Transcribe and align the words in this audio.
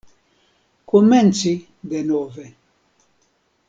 Komenci 0.89 1.53
denove. 1.89 2.45